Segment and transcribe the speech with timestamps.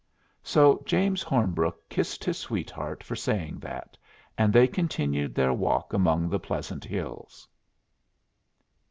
[0.41, 3.95] So James Hornbrook kissed his sweetheart for saying that,
[4.35, 7.47] and they continued their walk among the pleasant hills.